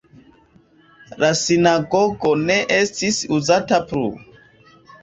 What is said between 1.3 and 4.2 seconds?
sinagogo ne estis uzata plu.